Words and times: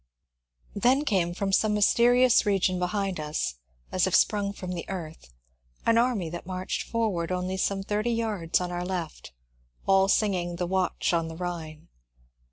Then 0.73 1.05
came 1.05 1.31
from 1.35 1.51
some 1.53 1.75
mysterious 1.75 2.43
region 2.43 2.79
behind 2.79 3.19
us, 3.19 3.57
as 3.91 4.07
if 4.07 4.15
sprung 4.15 4.51
from 4.51 4.71
the 4.71 4.89
earth, 4.89 5.31
an 5.85 5.99
army 5.99 6.27
that 6.31 6.47
marched 6.47 6.81
forward 6.89 7.31
only 7.31 7.55
some 7.55 7.83
thirty 7.83 8.09
yards 8.09 8.59
on 8.59 8.71
our 8.71 8.83
left, 8.83 9.31
all 9.85 10.07
singing 10.07 10.55
the 10.55 10.65
^^ 10.67 10.67
Watch 10.71 11.13
on 11.13 11.27
the 11.27 11.35
Rhine." 11.37 11.87